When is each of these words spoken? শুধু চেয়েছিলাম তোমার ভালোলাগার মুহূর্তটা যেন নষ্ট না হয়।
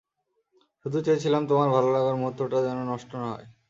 শুধু 0.85 0.97
চেয়েছিলাম 1.05 1.43
তোমার 1.47 1.69
ভালোলাগার 1.75 2.15
মুহূর্তটা 2.15 2.57
যেন 2.67 2.79
নষ্ট 2.91 3.11
না 3.15 3.27
হয়। 3.31 3.45